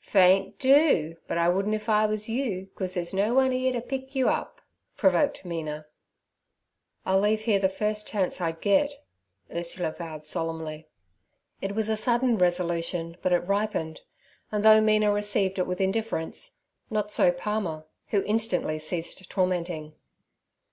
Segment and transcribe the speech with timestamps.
[0.00, 3.80] 'Faint, do; but I wouldn't if I was you, 'cause ther's no one 'ere t'
[3.80, 4.60] pick you up'
[4.96, 5.86] provoked Mina.
[7.04, 8.94] 'I'll leave here the first chance I get'
[9.48, 10.88] Ursula vowed solemnly.
[11.62, 14.00] It was a sudden resolution, but it ripened;
[14.50, 16.56] and though Mina received it with indifference,
[16.90, 19.94] not so Palmer, who instantly ceased tormenting.